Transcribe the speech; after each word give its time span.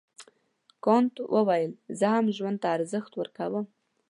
کانت 0.85 1.15
وویل 1.35 1.71
زه 1.99 2.07
هم 2.15 2.25
ژوند 2.37 2.57
ته 2.63 2.67
ارزښت 2.77 3.11
ورکوم. 3.15 3.65